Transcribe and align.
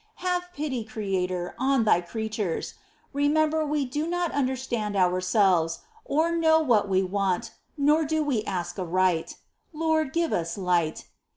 Have 0.15 0.51
pity, 0.51 0.83
Creator, 0.83 1.53
on 1.59 1.83
Thy 1.83 2.01
creatures! 2.01 2.73
Remember, 3.13 3.63
we 3.63 3.85
do 3.85 4.07
not 4.07 4.31
understand 4.31 4.95
ourselves, 4.95 5.81
or 6.05 6.31
know 6.35 6.59
what 6.59 6.89
we 6.89 7.03
want, 7.03 7.51
nor 7.77 8.03
do 8.03 8.23
we 8.23 8.43
ask 8.45 8.79
aright! 8.79 9.35
Lord, 9.71 10.11
give 10.11 10.33
us 10.33 10.57
light 10.57 11.05